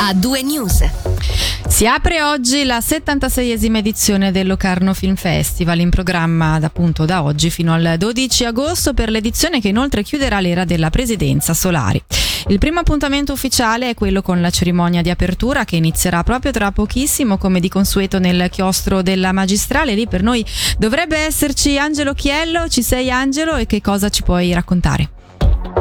a 0.00 0.14
due 0.14 0.42
news. 0.42 0.84
Si 1.66 1.86
apre 1.86 2.22
oggi 2.22 2.64
la 2.64 2.78
76esima 2.78 3.76
edizione 3.76 4.30
del 4.30 4.46
Locarno 4.46 4.94
Film 4.94 5.16
Festival 5.16 5.80
in 5.80 5.90
programma 5.90 6.54
appunto 6.54 7.04
da 7.04 7.22
oggi 7.22 7.50
fino 7.50 7.72
al 7.74 7.96
12 7.98 8.44
agosto 8.44 8.94
per 8.94 9.10
l'edizione 9.10 9.60
che 9.60 9.68
inoltre 9.68 10.02
chiuderà 10.02 10.40
l'era 10.40 10.64
della 10.64 10.90
presidenza 10.90 11.52
Solari. 11.52 12.02
Il 12.48 12.58
primo 12.58 12.80
appuntamento 12.80 13.32
ufficiale 13.32 13.90
è 13.90 13.94
quello 13.94 14.22
con 14.22 14.40
la 14.40 14.50
cerimonia 14.50 15.02
di 15.02 15.10
apertura 15.10 15.64
che 15.64 15.76
inizierà 15.76 16.22
proprio 16.22 16.52
tra 16.52 16.72
pochissimo 16.72 17.36
come 17.36 17.60
di 17.60 17.68
consueto 17.68 18.18
nel 18.18 18.48
chiostro 18.50 19.02
della 19.02 19.32
magistrale. 19.32 19.94
Lì 19.94 20.06
per 20.06 20.22
noi 20.22 20.44
dovrebbe 20.78 21.18
esserci 21.18 21.76
Angelo 21.76 22.14
Chiello. 22.14 22.68
Ci 22.68 22.82
sei 22.82 23.10
Angelo 23.10 23.56
e 23.56 23.66
che 23.66 23.80
cosa 23.80 24.08
ci 24.08 24.22
puoi 24.22 24.52
raccontare? 24.52 25.10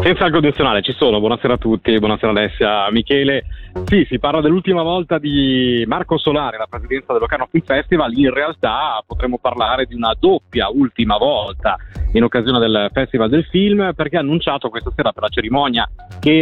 Senza 0.01 0.25
il 0.25 0.31
condizionale 0.31 0.81
ci 0.81 0.93
sono, 0.93 1.19
buonasera 1.19 1.55
a 1.55 1.57
tutti, 1.57 1.97
buonasera 1.97 2.31
Alessia, 2.31 2.89
Michele. 2.91 3.45
Sì, 3.85 4.05
si 4.09 4.19
parla 4.19 4.41
dell'ultima 4.41 4.81
volta 4.83 5.17
di 5.17 5.83
Marco 5.87 6.17
Solari, 6.17 6.57
la 6.57 6.67
presidenza 6.69 7.11
del 7.11 7.21
Locarno 7.21 7.47
Film 7.49 7.63
Festival, 7.65 8.17
in 8.17 8.33
realtà 8.33 9.03
potremmo 9.05 9.37
parlare 9.37 9.85
di 9.85 9.95
una 9.95 10.15
doppia 10.17 10.69
ultima 10.69 11.17
volta 11.17 11.77
in 12.13 12.23
occasione 12.23 12.59
del 12.59 12.89
Festival 12.93 13.29
del 13.29 13.45
Film 13.45 13.93
perché 13.95 14.17
ha 14.17 14.21
annunciato 14.21 14.69
questa 14.69 14.91
sera 14.95 15.11
per 15.11 15.23
la 15.23 15.29
cerimonia 15.29 15.89
che 16.19 16.39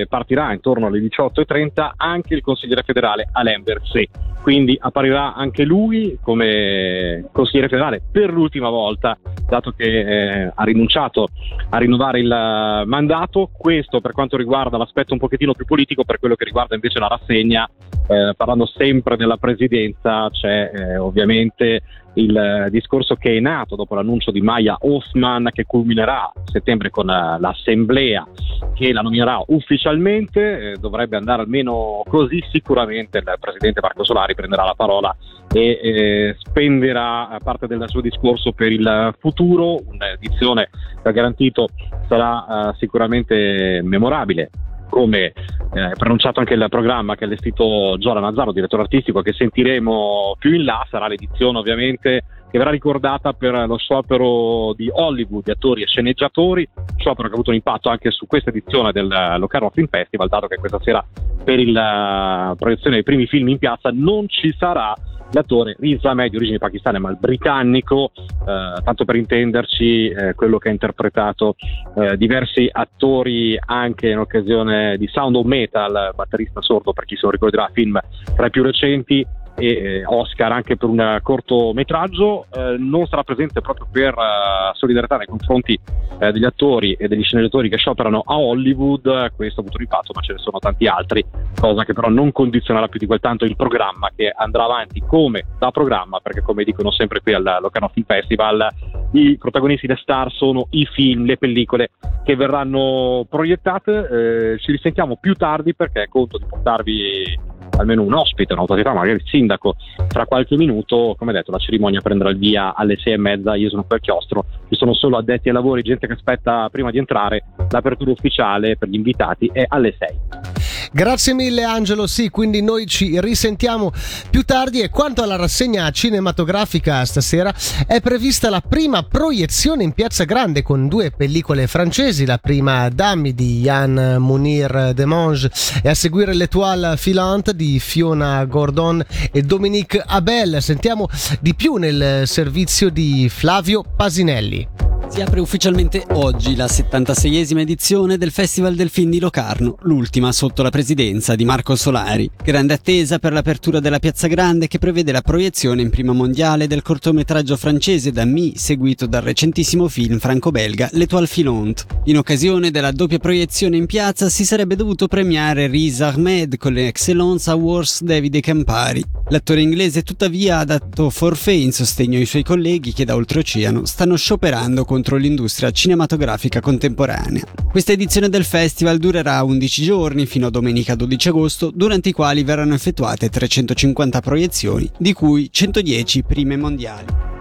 eh, 0.00 0.06
partirà 0.08 0.52
intorno 0.52 0.86
alle 0.86 1.00
18.30 1.00 1.90
anche 1.96 2.34
il 2.34 2.42
consigliere 2.42 2.82
federale 2.82 3.28
Alain 3.32 3.62
Berset, 3.62 4.10
quindi 4.42 4.76
apparirà 4.80 5.34
anche 5.34 5.64
lui 5.64 6.18
come 6.22 7.26
consigliere 7.32 7.68
federale 7.68 8.02
per 8.10 8.32
l'ultima 8.32 8.68
volta 8.68 9.18
dato 9.48 9.72
che 9.72 9.84
eh, 9.84 10.52
ha 10.54 10.64
rinunciato 10.64 11.28
a 11.70 11.78
rinnovare 11.78 12.20
il 12.20 12.82
mandato, 12.86 13.50
questo 13.56 14.00
per 14.00 14.12
quanto 14.12 14.36
riguarda 14.36 14.76
l'aspetto 14.76 15.12
un 15.12 15.18
pochettino 15.18 15.52
più 15.52 15.64
politico, 15.64 16.04
per 16.04 16.18
quello 16.18 16.34
che 16.34 16.44
riguarda 16.44 16.74
invece 16.74 16.98
la 16.98 17.08
rassegna, 17.08 17.68
eh, 18.08 18.34
parlando 18.36 18.66
sempre 18.66 19.16
della 19.16 19.36
presidenza, 19.36 20.28
c'è 20.30 20.70
eh, 20.72 20.96
ovviamente 20.96 21.82
il 22.16 22.68
discorso 22.70 23.14
che 23.14 23.36
è 23.36 23.40
nato 23.40 23.76
dopo 23.76 23.94
l'annuncio 23.94 24.30
di 24.30 24.40
Maya 24.40 24.76
Hoffman 24.80 25.50
che 25.52 25.64
culminerà 25.64 26.22
a 26.24 26.32
settembre 26.44 26.90
con 26.90 27.08
uh, 27.08 27.38
l'assemblea 27.38 28.26
che 28.74 28.92
la 28.92 29.02
nominerà 29.02 29.42
ufficialmente, 29.48 30.72
eh, 30.72 30.76
dovrebbe 30.78 31.16
andare 31.16 31.42
almeno 31.42 32.02
così, 32.08 32.42
sicuramente 32.50 33.18
il 33.18 33.36
presidente 33.38 33.80
Marco 33.80 34.04
Solari 34.04 34.34
prenderà 34.34 34.64
la 34.64 34.74
parola 34.74 35.14
e 35.52 35.78
eh, 35.82 36.36
spenderà 36.38 37.38
parte 37.42 37.66
del 37.66 37.84
suo 37.86 38.00
discorso 38.00 38.52
per 38.52 38.72
il 38.72 39.14
futuro, 39.18 39.78
un'edizione 39.86 40.70
che 41.02 41.08
ha 41.08 41.12
garantito 41.12 41.68
sarà 42.08 42.68
uh, 42.68 42.74
sicuramente 42.76 43.80
memorabile 43.82 44.50
come 44.88 45.32
eh, 45.74 45.92
pronunciato 45.96 46.40
anche 46.40 46.54
il 46.54 46.66
programma 46.68 47.14
che 47.14 47.24
ha 47.24 47.26
allestito 47.26 47.96
Giora 47.98 48.20
Nazzaro, 48.20 48.52
direttore 48.52 48.82
artistico, 48.82 49.22
che 49.22 49.32
sentiremo 49.32 50.36
più 50.38 50.54
in 50.54 50.64
là, 50.64 50.86
sarà 50.88 51.08
l'edizione 51.08 51.58
ovviamente 51.58 52.24
che 52.50 52.58
verrà 52.58 52.70
ricordata 52.70 53.32
per 53.32 53.66
lo 53.66 53.76
sciopero 53.76 54.72
di 54.74 54.88
Hollywood, 54.90 55.44
di 55.44 55.50
attori 55.50 55.82
e 55.82 55.86
sceneggiatori, 55.86 56.68
sciopero 56.96 57.28
che 57.28 57.32
ha 57.32 57.34
avuto 57.34 57.50
un 57.50 57.56
impatto 57.56 57.88
anche 57.88 58.10
su 58.10 58.26
questa 58.26 58.50
edizione 58.50 58.92
del 58.92 59.08
Locarno 59.38 59.70
Film 59.70 59.88
Festival, 59.88 60.28
dato 60.28 60.46
che 60.46 60.56
questa 60.56 60.80
sera 60.80 61.04
per 61.44 61.66
la 61.66 62.54
proiezione 62.56 62.96
dei 62.96 63.04
primi 63.04 63.26
film 63.26 63.48
in 63.48 63.58
piazza 63.58 63.90
non 63.92 64.28
ci 64.28 64.54
sarà 64.56 64.94
l'attore 65.32 65.76
Riz 65.78 66.04
Ahmed 66.04 66.30
di 66.30 66.36
origine 66.36 66.58
pakistana 66.58 66.98
ma 66.98 67.12
britannico, 67.12 68.10
eh, 68.14 68.82
tanto 68.82 69.04
per 69.04 69.16
intenderci 69.16 70.08
eh, 70.08 70.34
quello 70.34 70.58
che 70.58 70.68
ha 70.68 70.72
interpretato 70.72 71.56
eh, 71.96 72.16
diversi 72.16 72.68
attori 72.70 73.58
anche 73.58 74.08
in 74.08 74.18
occasione 74.18 74.96
di 74.96 75.06
Sound 75.08 75.36
of 75.36 75.44
Metal, 75.44 76.12
batterista 76.14 76.60
sordo 76.60 76.92
per 76.92 77.04
chi 77.04 77.16
se 77.16 77.22
lo 77.24 77.30
ricorderà, 77.30 77.68
film 77.72 77.98
tra 78.34 78.46
i 78.46 78.50
più 78.50 78.62
recenti 78.62 79.26
e 79.56 79.66
eh, 79.66 80.02
Oscar 80.04 80.52
anche 80.52 80.76
per 80.76 80.88
un 80.88 81.18
cortometraggio, 81.22 82.46
eh, 82.52 82.76
non 82.78 83.06
sarà 83.06 83.24
presente 83.24 83.60
proprio 83.60 83.86
per 83.90 84.14
uh, 84.14 84.74
solidarietà 84.74 85.16
nei 85.16 85.26
confronti 85.26 85.78
eh, 86.18 86.32
degli 86.32 86.44
attori 86.44 86.92
e 86.94 87.08
degli 87.08 87.22
sceneggiatori 87.22 87.68
che 87.68 87.76
scioperano 87.76 88.22
a 88.24 88.38
Hollywood, 88.38 89.32
questo 89.34 89.60
ha 89.60 89.62
avuto 89.62 89.78
un 89.78 89.82
impatto 89.82 90.12
ma 90.14 90.20
ce 90.20 90.32
ne 90.34 90.38
sono 90.38 90.58
tanti 90.58 90.86
altri, 90.86 91.24
cosa 91.58 91.84
che 91.84 91.92
però 91.92 92.08
non 92.08 92.32
condizionerà 92.32 92.88
più 92.88 92.98
di 92.98 93.06
quel 93.06 93.20
tanto 93.20 93.44
il 93.44 93.56
programma 93.56 94.10
che 94.14 94.32
andrà 94.34 94.64
avanti 94.64 95.02
come 95.06 95.44
da 95.58 95.70
programma, 95.70 96.20
perché 96.20 96.42
come 96.42 96.64
dicono 96.64 96.90
sempre 96.90 97.20
qui 97.20 97.32
al 97.32 97.58
Locarno 97.60 97.88
Film 97.88 98.06
Festival, 98.06 98.68
i 99.12 99.36
protagonisti, 99.38 99.86
le 99.86 99.96
star 99.96 100.30
sono 100.32 100.66
i 100.70 100.84
film, 100.86 101.24
le 101.24 101.38
pellicole 101.38 101.90
che 102.24 102.36
verranno 102.36 103.26
proiettate, 103.28 104.08
eh, 104.52 104.58
ci 104.58 104.72
risentiamo 104.72 105.16
più 105.16 105.34
tardi 105.34 105.74
perché 105.74 106.06
conto 106.08 106.38
di 106.38 106.44
portarvi 106.46 107.54
almeno 107.78 108.02
un 108.02 108.14
ospite, 108.14 108.52
un'autorità, 108.52 108.92
magari 108.92 109.16
il 109.16 109.22
sindaco, 109.46 109.76
tra 110.08 110.26
qualche 110.26 110.56
minuto, 110.56 111.14
come 111.16 111.32
detto, 111.32 111.52
la 111.52 111.58
cerimonia 111.58 112.00
prenderà 112.00 112.30
il 112.30 112.38
via 112.38 112.74
alle 112.74 112.96
sei 112.96 113.14
e 113.14 113.16
mezza, 113.16 113.54
io 113.54 113.70
sono 113.70 113.84
qui 113.84 113.94
al 113.94 114.02
chiostro, 114.02 114.44
ci 114.68 114.76
sono 114.76 114.92
solo 114.92 115.16
addetti 115.16 115.48
ai 115.48 115.54
lavori, 115.54 115.82
gente 115.82 116.06
che 116.06 116.14
aspetta 116.14 116.68
prima 116.70 116.90
di 116.90 116.98
entrare, 116.98 117.44
l'apertura 117.70 118.10
ufficiale 118.10 118.76
per 118.76 118.88
gli 118.88 118.96
invitati 118.96 119.48
è 119.52 119.64
alle 119.68 119.94
sei. 119.96 120.55
Grazie 120.96 121.34
mille 121.34 121.62
Angelo, 121.62 122.06
sì, 122.06 122.30
quindi 122.30 122.62
noi 122.62 122.86
ci 122.86 123.20
risentiamo 123.20 123.92
più 124.30 124.44
tardi 124.44 124.80
e 124.80 124.88
quanto 124.88 125.22
alla 125.22 125.36
rassegna 125.36 125.90
cinematografica 125.90 127.04
stasera 127.04 127.54
è 127.86 128.00
prevista 128.00 128.48
la 128.48 128.62
prima 128.62 129.02
proiezione 129.02 129.82
in 129.82 129.92
Piazza 129.92 130.24
Grande 130.24 130.62
con 130.62 130.88
due 130.88 131.10
pellicole 131.10 131.66
francesi, 131.66 132.24
la 132.24 132.38
prima 132.38 132.88
Dami 132.88 133.34
di 133.34 133.60
Yann 133.60 134.16
Munir 134.16 134.92
Demange 134.94 135.50
e 135.82 135.90
a 135.90 135.94
seguire 135.94 136.32
L'Etoile 136.32 136.96
filante 136.96 137.54
di 137.54 137.78
Fiona 137.78 138.42
Gordon 138.46 139.04
e 139.30 139.42
Dominique 139.42 140.02
Abel. 140.02 140.62
Sentiamo 140.62 141.08
di 141.40 141.54
più 141.54 141.74
nel 141.74 142.26
servizio 142.26 142.88
di 142.88 143.28
Flavio 143.28 143.84
Pasinelli. 143.84 144.85
Si 145.08 145.22
apre 145.22 145.40
ufficialmente 145.40 146.04
oggi 146.12 146.56
la 146.56 146.66
76esima 146.66 147.60
edizione 147.60 148.18
del 148.18 148.32
Festival 148.32 148.74
del 148.74 148.90
Film 148.90 149.10
di 149.10 149.20
Locarno, 149.20 149.78
l'ultima 149.82 150.32
sotto 150.32 150.62
la 150.62 150.70
presidenza 150.70 151.34
di 151.36 151.44
Marco 151.44 151.74
Solari. 151.76 152.28
Grande 152.42 152.74
attesa 152.74 153.18
per 153.18 153.32
l'apertura 153.32 153.80
della 153.80 154.00
Piazza 154.00 154.26
Grande 154.26 154.66
che 154.66 154.78
prevede 154.78 155.12
la 155.12 155.22
proiezione 155.22 155.80
in 155.80 155.90
prima 155.90 156.12
mondiale 156.12 156.66
del 156.66 156.82
cortometraggio 156.82 157.56
francese 157.56 158.10
Dami, 158.10 158.56
seguito 158.56 159.06
dal 159.06 159.22
recentissimo 159.22 159.88
film 159.88 160.18
franco-belga 160.18 160.90
L'Etoile 160.92 161.26
filante. 161.26 161.84
In 162.06 162.18
occasione 162.18 162.70
della 162.70 162.90
doppia 162.90 163.18
proiezione 163.18 163.76
in 163.76 163.86
piazza 163.86 164.28
si 164.28 164.44
sarebbe 164.44 164.76
dovuto 164.76 165.06
premiare 165.06 165.68
Riz 165.68 166.00
Ahmed 166.00 166.58
con 166.58 166.72
le 166.72 166.88
Excellence 166.88 167.48
Awards 167.48 168.02
Davide 168.02 168.40
Campari. 168.40 169.04
L'attore 169.28 169.62
inglese 169.62 170.02
tuttavia 170.02 170.58
ha 170.58 170.64
dato 170.64 171.10
forfait 171.10 171.62
in 171.62 171.72
sostegno 171.72 172.18
ai 172.18 172.26
suoi 172.26 172.44
colleghi 172.44 172.92
che 172.92 173.04
da 173.04 173.14
oltreoceano 173.14 173.84
stanno 173.84 174.16
scioperando 174.16 174.84
con 174.84 175.02
contro 175.06 175.16
l'industria 175.18 175.70
cinematografica 175.70 176.60
contemporanea. 176.60 177.44
Questa 177.70 177.92
edizione 177.92 178.28
del 178.28 178.44
festival 178.44 178.98
durerà 178.98 179.44
11 179.44 179.82
giorni 179.84 180.26
fino 180.26 180.48
a 180.48 180.50
domenica 180.50 180.96
12 180.96 181.28
agosto, 181.28 181.70
durante 181.72 182.08
i 182.08 182.12
quali 182.12 182.42
verranno 182.42 182.74
effettuate 182.74 183.28
350 183.28 184.20
proiezioni, 184.20 184.90
di 184.98 185.12
cui 185.12 185.48
110 185.52 186.24
prime 186.24 186.56
mondiali. 186.56 187.35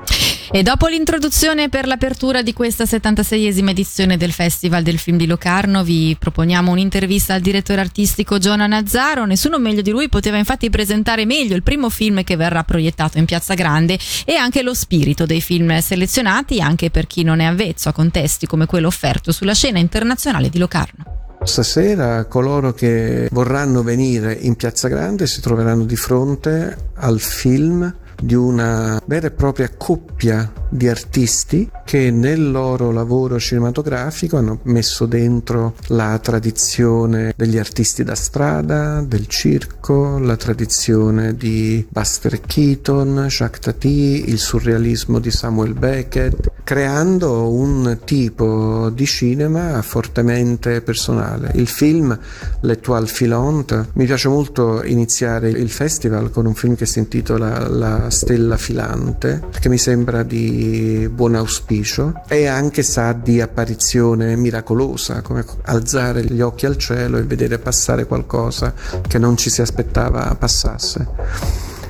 E 0.51 0.61
dopo 0.61 0.85
l'introduzione 0.87 1.69
per 1.69 1.87
l'apertura 1.87 2.43
di 2.43 2.53
questa 2.53 2.83
76esima 2.83 3.69
edizione 3.69 4.15
del 4.15 4.31
Festival 4.31 4.83
del 4.83 4.99
Film 4.99 5.17
di 5.17 5.25
Locarno 5.25 5.83
vi 5.83 6.15
proponiamo 6.19 6.71
un'intervista 6.71 7.33
al 7.33 7.41
direttore 7.41 7.81
artistico 7.81 8.37
Giona 8.37 8.67
Nazzaro. 8.67 9.25
Nessuno 9.25 9.57
meglio 9.57 9.81
di 9.81 9.89
lui 9.89 10.07
poteva 10.07 10.37
infatti 10.37 10.69
presentare 10.69 11.25
meglio 11.25 11.55
il 11.55 11.63
primo 11.63 11.89
film 11.89 12.23
che 12.23 12.35
verrà 12.35 12.63
proiettato 12.63 13.17
in 13.17 13.25
Piazza 13.25 13.55
Grande 13.55 13.97
e 14.23 14.35
anche 14.35 14.61
lo 14.61 14.75
spirito 14.75 15.25
dei 15.25 15.41
film 15.41 15.79
selezionati 15.79 16.61
anche 16.61 16.91
per 16.91 17.07
chi 17.07 17.23
non 17.23 17.39
è 17.39 17.45
avvezzo 17.45 17.89
a 17.89 17.93
contesti 17.93 18.45
come 18.45 18.67
quello 18.67 18.87
offerto 18.87 19.31
sulla 19.31 19.53
scena 19.53 19.79
internazionale 19.79 20.49
di 20.49 20.59
Locarno. 20.59 21.03
Stasera 21.43 22.25
coloro 22.25 22.73
che 22.73 23.27
vorranno 23.31 23.83
venire 23.83 24.33
in 24.33 24.55
Piazza 24.55 24.87
Grande 24.87 25.27
si 25.27 25.41
troveranno 25.41 25.85
di 25.85 25.95
fronte 25.95 26.91
al 26.95 27.19
film 27.19 27.93
di 28.21 28.33
una 28.33 29.01
vera 29.05 29.27
e 29.27 29.31
propria 29.31 29.69
coppia 29.75 30.51
di 30.69 30.87
artisti 30.87 31.69
che 31.85 32.11
nel 32.11 32.51
loro 32.51 32.91
lavoro 32.91 33.39
cinematografico 33.39 34.37
hanno 34.37 34.59
messo 34.63 35.05
dentro 35.05 35.75
la 35.87 36.17
tradizione 36.19 37.33
degli 37.35 37.57
artisti 37.57 38.03
da 38.03 38.15
strada, 38.15 39.01
del 39.01 39.27
circo, 39.27 40.17
la 40.19 40.35
tradizione 40.35 41.35
di 41.35 41.85
Buster 41.89 42.41
Keaton, 42.41 43.27
Jacques 43.29 43.61
Tati, 43.61 44.29
il 44.29 44.39
surrealismo 44.39 45.19
di 45.19 45.31
Samuel 45.31 45.73
Beckett, 45.73 46.51
creando 46.63 47.51
un 47.51 47.99
tipo 48.03 48.89
di 48.89 49.05
cinema 49.05 49.81
fortemente 49.81 50.81
personale. 50.81 51.51
Il 51.55 51.67
film 51.67 52.17
L'Etoile 52.61 53.07
filante, 53.07 53.89
mi 53.93 54.05
piace 54.05 54.27
molto 54.27 54.83
iniziare 54.83 55.49
il 55.49 55.69
festival 55.69 56.31
con 56.31 56.45
un 56.45 56.55
film 56.55 56.75
che 56.75 56.85
si 56.85 56.99
intitola 56.99 57.67
La 57.67 58.09
stella 58.09 58.57
filante, 58.57 59.41
perché 59.49 59.69
mi 59.69 59.77
sembra 59.77 60.23
di 60.23 60.54
buon 61.11 61.35
auspicio 61.35 62.21
e 62.27 62.47
anche 62.47 62.83
sa 62.83 63.13
di 63.13 63.41
apparizione 63.41 64.35
miracolosa, 64.35 65.21
come 65.21 65.45
alzare 65.63 66.23
gli 66.23 66.41
occhi 66.41 66.65
al 66.65 66.77
cielo 66.77 67.17
e 67.17 67.23
vedere 67.23 67.59
passare 67.59 68.05
qualcosa 68.05 68.73
che 69.07 69.17
non 69.17 69.37
ci 69.37 69.49
si 69.49 69.61
aspettava 69.61 70.35
passasse. 70.37 71.07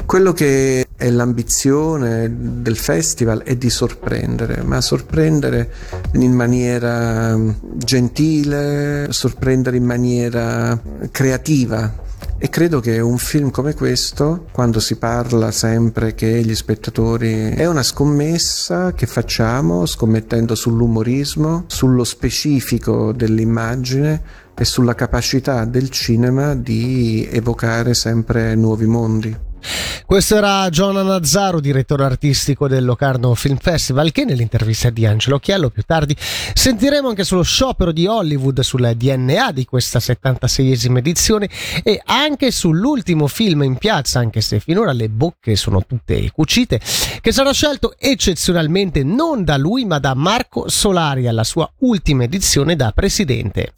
Quello 0.05 0.33
che 0.33 0.85
è 0.95 1.09
l'ambizione 1.09 2.31
del 2.61 2.77
festival 2.77 3.41
è 3.41 3.55
di 3.55 3.69
sorprendere, 3.69 4.61
ma 4.61 4.79
sorprendere 4.79 5.71
in 6.13 6.31
maniera 6.31 7.37
gentile, 7.75 9.07
sorprendere 9.09 9.77
in 9.77 9.83
maniera 9.83 10.79
creativa, 11.11 12.03
e 12.37 12.49
credo 12.49 12.81
che 12.81 12.99
un 12.99 13.17
film 13.17 13.49
come 13.49 13.73
questo, 13.73 14.47
quando 14.51 14.79
si 14.79 14.97
parla 14.97 15.51
sempre 15.51 16.13
che 16.15 16.43
gli 16.43 16.53
spettatori 16.53 17.51
è 17.51 17.65
una 17.65 17.81
scommessa 17.81 18.93
che 18.93 19.05
facciamo 19.05 19.85
scommettendo 19.85 20.53
sull'umorismo, 20.53 21.63
sullo 21.67 22.03
specifico 22.03 23.13
dell'immagine 23.13 24.21
e 24.53 24.65
sulla 24.65 24.95
capacità 24.95 25.63
del 25.65 25.89
cinema 25.89 26.55
di 26.55 27.27
evocare 27.31 27.93
sempre 27.93 28.55
nuovi 28.55 28.85
mondi. 28.85 29.37
Questo 30.05 30.37
era 30.37 30.69
Giona 30.69 31.01
Nazzaro, 31.01 31.59
direttore 31.59 32.03
artistico 32.03 32.67
del 32.67 32.85
Locarno 32.85 33.33
Film 33.35 33.57
Festival, 33.57 34.11
che 34.11 34.23
nell'intervista 34.23 34.89
di 34.89 35.05
Angelo 35.05 35.39
Chiello 35.39 35.69
più 35.69 35.83
tardi 35.83 36.15
sentiremo 36.17 37.09
anche 37.09 37.23
sullo 37.23 37.43
sciopero 37.43 37.91
di 37.91 38.05
Hollywood 38.05 38.59
sul 38.61 38.93
DNA 38.95 39.51
di 39.51 39.65
questa 39.65 39.99
76esima 39.99 40.97
edizione 40.97 41.49
e 41.83 42.01
anche 42.05 42.51
sull'ultimo 42.51 43.27
film 43.27 43.63
in 43.63 43.77
piazza, 43.77 44.19
anche 44.19 44.41
se 44.41 44.59
finora 44.59 44.91
le 44.91 45.09
bocche 45.09 45.55
sono 45.55 45.83
tutte 45.85 46.31
cucite, 46.31 46.79
che 47.21 47.31
sarà 47.31 47.51
scelto 47.51 47.95
eccezionalmente 47.97 49.03
non 49.03 49.43
da 49.43 49.57
lui 49.57 49.85
ma 49.85 49.99
da 49.99 50.13
Marco 50.13 50.69
Solari 50.69 51.27
alla 51.27 51.43
sua 51.43 51.69
ultima 51.79 52.23
edizione 52.23 52.75
da 52.75 52.91
presidente. 52.91 53.73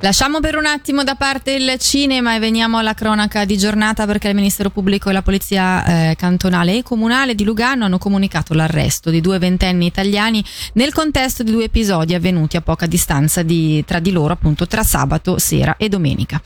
Lasciamo 0.00 0.40
per 0.40 0.56
un 0.56 0.66
attimo 0.66 1.04
da 1.04 1.14
parte 1.14 1.52
il 1.52 1.78
cinema 1.78 2.34
e 2.34 2.38
veniamo 2.38 2.76
alla 2.76 2.92
cronaca 2.92 3.46
di 3.46 3.56
giornata 3.56 4.04
perché 4.04 4.28
il 4.28 4.34
Ministero 4.34 4.68
Pubblico 4.68 5.08
e 5.08 5.14
la 5.14 5.22
Polizia 5.22 6.10
eh, 6.10 6.16
Cantonale 6.16 6.76
e 6.76 6.82
Comunale 6.82 7.34
di 7.34 7.44
Lugano 7.44 7.86
hanno 7.86 7.96
comunicato 7.96 8.52
l'arresto 8.52 9.08
di 9.08 9.22
due 9.22 9.38
ventenni 9.38 9.86
italiani 9.86 10.44
nel 10.74 10.92
contesto 10.92 11.42
di 11.42 11.50
due 11.50 11.64
episodi 11.64 12.12
avvenuti 12.12 12.58
a 12.58 12.60
poca 12.60 12.84
distanza 12.84 13.42
di, 13.42 13.82
tra 13.86 13.98
di 13.98 14.12
loro, 14.12 14.34
appunto 14.34 14.66
tra 14.66 14.82
sabato 14.82 15.38
sera 15.38 15.76
e 15.78 15.88
domenica. 15.88 16.42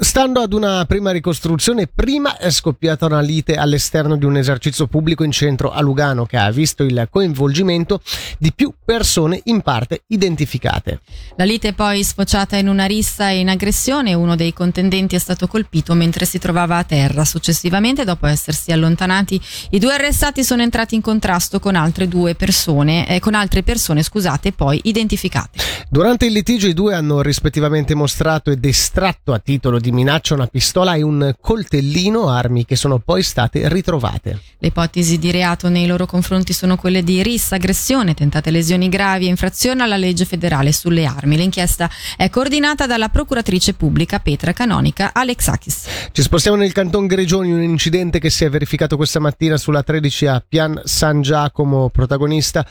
Stando 0.00 0.40
ad 0.40 0.54
una 0.54 0.84
prima 0.86 1.10
ricostruzione, 1.10 1.86
prima 1.86 2.38
è 2.38 2.50
scoppiata 2.50 3.04
una 3.04 3.20
lite 3.20 3.56
all'esterno 3.56 4.16
di 4.16 4.24
un 4.24 4.36
esercizio 4.36 4.86
pubblico 4.86 5.24
in 5.24 5.30
centro 5.30 5.70
a 5.70 5.80
Lugano 5.82 6.24
che 6.24 6.38
ha 6.38 6.50
visto 6.50 6.82
il 6.84 7.06
coinvolgimento 7.10 8.00
di 8.38 8.52
più 8.52 8.72
persone 8.82 9.40
in 9.44 9.60
parte 9.60 10.04
identificate. 10.08 11.00
La 11.36 11.44
lite 11.44 11.68
è 11.68 11.72
poi 11.74 12.02
sfociata 12.02 12.56
in 12.56 12.68
una 12.78 12.86
rissa 12.86 13.30
e 13.30 13.40
in 13.40 13.48
aggressione. 13.48 14.14
Uno 14.14 14.34
dei 14.34 14.52
contendenti 14.52 15.14
è 15.14 15.18
stato 15.18 15.46
colpito 15.46 15.94
mentre 15.94 16.24
si 16.24 16.38
trovava 16.38 16.78
a 16.78 16.84
terra. 16.84 17.24
Successivamente, 17.24 18.04
dopo 18.04 18.26
essersi 18.26 18.72
allontanati, 18.72 19.40
i 19.70 19.78
due 19.78 19.92
arrestati 19.94 20.42
sono 20.42 20.62
entrati 20.62 20.94
in 20.94 21.02
contrasto 21.02 21.60
con 21.60 21.76
altre 21.76 22.08
due 22.08 22.34
persone, 22.34 23.08
eh, 23.08 23.20
con 23.20 23.34
altre 23.34 23.62
persone, 23.62 24.02
scusate, 24.02 24.52
poi 24.52 24.80
identificate. 24.84 25.58
Durante 25.88 26.26
il 26.26 26.32
litigio 26.32 26.66
i 26.66 26.74
due 26.74 26.94
hanno 26.94 27.20
rispettivamente 27.20 27.94
mostrato 27.94 28.50
ed 28.50 28.64
estratto 28.64 29.32
a 29.32 29.38
titolo 29.38 29.56
titolo 29.58 29.80
di 29.80 29.90
minaccia 29.90 30.34
una 30.34 30.46
pistola 30.46 30.94
e 30.94 31.02
un 31.02 31.34
coltellino, 31.40 32.28
armi 32.28 32.64
che 32.64 32.76
sono 32.76 32.98
poi 32.98 33.22
state 33.22 33.68
ritrovate. 33.68 34.40
Le 34.58 34.68
ipotesi 34.68 35.18
di 35.18 35.30
reato 35.30 35.68
nei 35.68 35.86
loro 35.86 36.06
confronti 36.06 36.52
sono 36.52 36.76
quelle 36.76 37.02
di 37.02 37.22
rissa, 37.22 37.56
aggressione, 37.56 38.14
tentate 38.14 38.50
lesioni 38.50 38.88
gravi 38.88 39.26
e 39.26 39.30
infrazione 39.30 39.82
alla 39.82 39.96
legge 39.96 40.24
federale 40.24 40.72
sulle 40.72 41.04
armi. 41.04 41.36
L'inchiesta 41.36 41.90
è 42.16 42.30
coordinata 42.30 42.67
dalla 42.74 43.08
procuratrice 43.08 43.74
pubblica 43.74 44.18
Petra 44.18 44.52
Canonica 44.52 45.10
Alexakis. 45.12 45.86
Ci 46.12 46.22
spostiamo 46.22 46.56
nel 46.56 46.72
canton 46.72 47.06
Grigioni, 47.06 47.52
un 47.52 47.62
incidente 47.62 48.18
che 48.18 48.30
si 48.30 48.44
è 48.44 48.50
verificato 48.50 48.96
questa 48.96 49.20
mattina 49.20 49.56
sulla 49.56 49.82
13 49.82 50.26
a 50.26 50.44
Pian 50.46 50.80
San 50.84 51.22
Giacomo, 51.22 51.88
protagonista 51.88 52.66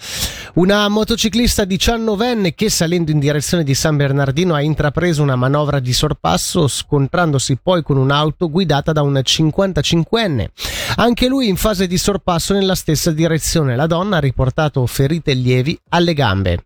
una 0.56 0.88
motociclista 0.88 1.66
diciannovenne 1.66 2.56
che 2.56 2.70
salendo 2.70 3.12
in 3.12 3.20
direzione 3.20 3.64
di 3.64 3.74
San 3.74 3.96
Bernardino 3.96 4.56
ha 4.56 4.62
intrapreso 4.62 5.22
una 5.22 5.36
manovra 5.36 5.80
di 5.80 5.94
sorpasso 5.94 6.68
scontrandosi 6.68 7.60
poi 7.62 7.84
con 7.84 7.98
un'auto 7.98 8.50
guidata 8.50 8.92
da 8.92 9.02
un 9.02 9.14
55enne. 9.24 10.48
Anche 10.96 11.28
lui 11.28 11.48
in 11.48 11.58
fase 11.58 11.88
di 11.88 11.98
sorpasso 11.98 12.54
nella 12.54 12.76
stessa 12.76 13.12
direzione. 13.12 13.76
La 13.76 13.88
donna 13.88 14.18
ha 14.18 14.20
riportato 14.22 14.86
ferite 14.86 15.34
lievi 15.34 15.80
alle 15.90 16.14
gambe. 16.14 16.66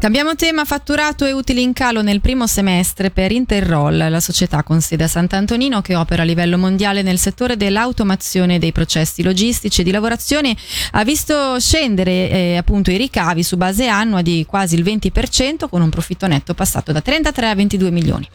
Cambiamo 0.00 0.34
tema, 0.34 0.64
fatturato 0.64 1.26
e 1.26 1.32
utili 1.32 1.60
in 1.60 1.74
calo 1.74 2.00
nel 2.00 2.22
primo 2.22 2.46
semestre 2.46 3.10
per 3.10 3.32
Interroll, 3.32 4.08
la 4.08 4.18
società 4.18 4.62
con 4.62 4.80
sede 4.80 5.04
a 5.04 5.08
Sant'Antonino 5.08 5.82
che 5.82 5.94
opera 5.94 6.22
a 6.22 6.24
livello 6.24 6.56
mondiale 6.56 7.02
nel 7.02 7.18
settore 7.18 7.58
dell'automazione 7.58 8.58
dei 8.58 8.72
processi 8.72 9.22
logistici 9.22 9.82
e 9.82 9.84
di 9.84 9.90
lavorazione, 9.90 10.56
ha 10.92 11.04
visto 11.04 11.60
scendere 11.60 12.30
eh, 12.30 12.56
appunto 12.56 12.90
i 12.90 12.96
ricavi 12.96 13.42
su 13.42 13.58
base 13.58 13.88
annua 13.88 14.22
di 14.22 14.46
quasi 14.48 14.74
il 14.74 14.84
20% 14.84 15.68
con 15.68 15.82
un 15.82 15.90
profitto 15.90 16.26
netto 16.26 16.54
passato 16.54 16.92
da 16.92 17.02
33 17.02 17.50
a 17.50 17.54
22 17.54 17.90
milioni. 17.90 18.26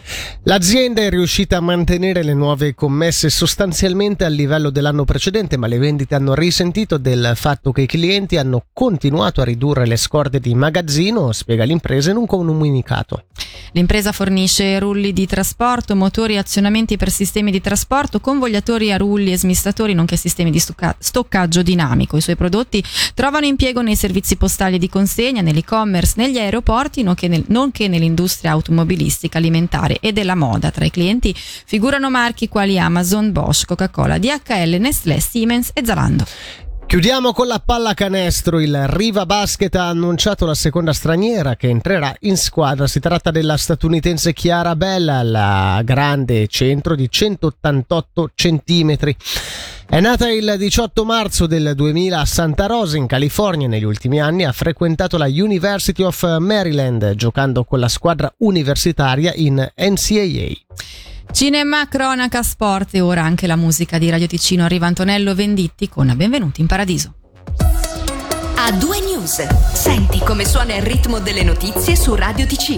L'azienda 0.44 1.02
è 1.02 1.10
riuscita 1.10 1.58
a 1.58 1.62
mantenere 1.62 2.22
le 2.22 2.36
nuove 2.36 2.76
commesse 2.76 3.32
sostanzialmente 3.32 4.24
al 4.24 4.34
livello 4.34 4.70
dell'anno 4.70 5.04
precedente, 5.04 5.58
ma 5.58 5.66
le 5.66 5.80
vendite 5.80 6.14
hanno 6.14 6.36
risentito 6.36 7.00
del 7.00 7.32
fatto 7.34 7.72
che 7.72 7.82
i 7.82 7.88
clienti 7.88 8.38
hanno 8.38 8.66
continuato 8.72 9.42
a 9.42 9.46
ridurre 9.46 9.88
le 9.88 9.98
scorde 9.98 10.40
di 10.40 10.54
magazzino, 10.54 11.32
spiega 11.36 11.64
l'impresa 11.64 12.10
in 12.10 12.18
un 12.18 12.26
comunicato. 12.26 13.26
L'impresa 13.74 14.12
fornisce 14.12 14.80
rulli 14.80 15.14
di 15.14 15.28
trasporto, 15.28 15.96
motori 15.96 16.36
e 16.36 16.38
azionamenti 16.38 16.98
per 16.98 17.12
sistemi 17.12 17.52
di 17.52 17.62
trasporto, 17.62 18.20
convogliatori 18.20 18.92
a 18.92 18.98
rulli 18.98 19.32
e 19.32 19.38
smistatori, 19.38 19.94
nonché 19.94 20.16
sistemi 20.16 20.50
di 20.50 20.60
stocca- 20.60 20.96
stoccaggio 20.98 21.62
dinamico. 21.62 22.18
I 22.18 22.22
suoi 22.22 22.36
prodotti 22.36 22.84
trovano 23.14 23.46
impiego 23.46 23.82
nei 23.82 23.96
servizi 23.96 24.38
postali 24.38 24.78
di 24.78 24.90
consegna, 24.90 25.42
nell'e-commerce, 25.42 26.14
negli 26.18 26.40
aeroporti, 26.40 27.04
nonché, 27.04 27.28
nel, 27.28 27.44
nonché 27.48 27.88
nell'industria 27.88 28.52
automobilistica, 28.52 29.38
alimentare 29.38 30.00
e 30.00 30.14
della 30.14 30.36
moda. 30.36 30.72
Tra 30.72 30.86
i 30.86 30.92
clienti 30.92 31.36
figurano 31.36 32.10
marchi 32.10 32.48
quali 32.48 32.80
Amazon, 32.80 33.32
Bosch, 33.32 33.66
Coca-Cola, 33.66 34.18
DHL, 34.18 34.78
Nestlé, 34.80 35.20
Siemens 35.20 35.72
e 35.74 35.84
Zalando. 35.84 36.26
Chiudiamo 36.96 37.34
con 37.34 37.48
la 37.48 37.60
pallacanestro. 37.60 38.62
Il 38.62 38.88
Riva 38.88 39.26
Basket 39.26 39.76
ha 39.76 39.90
annunciato 39.90 40.46
la 40.46 40.54
seconda 40.54 40.94
straniera 40.94 41.58
che 41.58 41.68
entrerà 41.68 42.16
in 42.22 42.38
squadra. 42.38 42.88
Si 42.88 43.02
tratta 43.02 43.32
della 43.32 43.58
statunitense 43.58 44.32
Chiara 44.32 44.78
Bella, 44.78 45.22
la 45.22 45.82
grande 45.84 46.48
centro 46.48 46.96
di 46.96 47.12
188 47.12 48.32
centimetri. 48.34 49.14
È 49.86 50.00
nata 50.00 50.30
il 50.30 50.56
18 50.58 51.04
marzo 51.04 51.48
del 51.48 51.74
2000 51.76 52.18
a 52.18 52.24
Santa 52.24 52.66
Rosa 52.66 52.96
in 52.96 53.08
California. 53.08 53.68
Negli 53.68 53.84
ultimi 53.84 54.22
anni 54.22 54.46
ha 54.46 54.54
frequentato 54.54 55.18
la 55.18 55.28
University 55.28 56.02
of 56.02 56.38
Maryland 56.38 57.16
giocando 57.16 57.66
con 57.66 57.82
la 57.82 57.90
squadra 57.90 58.34
universitaria 58.38 59.34
in 59.36 59.56
NCAA. 59.76 60.54
Cinema, 61.32 61.88
cronaca, 61.88 62.42
sport 62.44 62.96
e 62.96 63.02
ora 63.02 63.24
anche 63.24 63.48
la 63.48 63.56
musica 63.56 63.98
di 63.98 64.10
Radio 64.10 64.28
Ticino 64.28 64.64
arriva 64.64 64.88
Antonello 64.88 65.36
Venditti 65.36 65.90
con 65.90 66.12
Benvenuti 66.16 66.62
in 66.62 66.68
Paradiso. 66.68 67.14
A 68.58 68.72
due 68.72 69.00
news. 69.02 69.46
Senti 69.74 70.20
come 70.20 70.46
suona 70.46 70.76
il 70.76 70.82
ritmo 70.82 71.20
delle 71.20 71.44
notizie 71.44 71.96
su 71.96 72.16
Radio 72.16 72.46
Ticino. 72.48 72.74